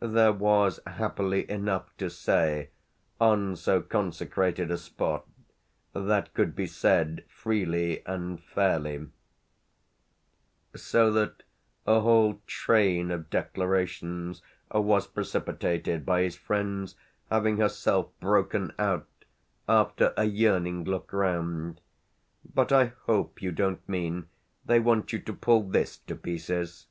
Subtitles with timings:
[0.00, 2.70] There was happily enough to say,
[3.20, 5.24] on so consecrated a spot,
[5.92, 9.06] that could be said freely and fairly;
[10.74, 11.44] so that
[11.86, 14.42] a whole train of declarations
[14.74, 16.96] was precipitated by his friend's
[17.30, 19.06] having herself broken out,
[19.68, 21.80] after a yearning look round:
[22.52, 24.26] "But I hope you don't mean
[24.66, 26.88] they want you to pull this to pieces!"